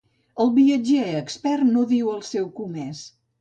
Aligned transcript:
El 0.45 0.47
viatger 0.53 1.03
expert 1.17 1.67
no 1.75 1.85
diu 1.93 2.11
el 2.15 2.25
seu 2.31 2.49
comès. 2.63 3.05